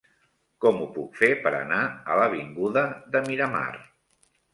[0.63, 1.81] Com ho puc fer per anar
[2.13, 3.67] a l'avinguda de Miramar?